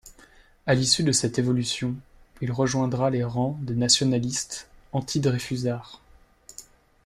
[0.65, 1.93] À l'issue de cette évolution,
[2.41, 6.01] il rejoindra les rangs des nationalistes antidreyfusards.